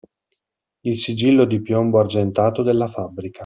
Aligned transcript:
Il 0.79 0.97
sigillo 0.97 1.45
di 1.45 1.61
piombo 1.61 1.99
argentato 1.99 2.63
della 2.63 2.87
fabbrica. 2.87 3.39